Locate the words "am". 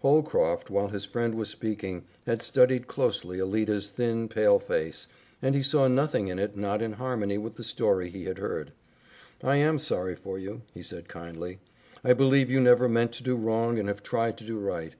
9.56-9.78